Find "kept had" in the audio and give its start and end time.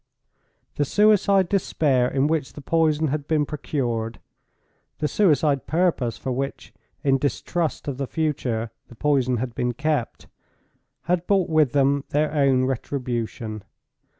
9.75-11.27